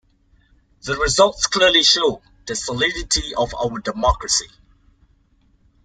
The 0.83 0.97
results 0.97 1.45
clearly 1.45 1.83
show 1.83 2.23
the 2.47 2.55
solidity 2.55 3.35
of 3.35 3.53
our 3.53 3.77
democracy. 3.81 4.47